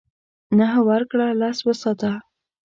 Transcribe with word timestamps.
نهه 0.57 0.79
ورکړه 0.89 1.27
لس 1.41 1.57
وساته. 1.67 2.11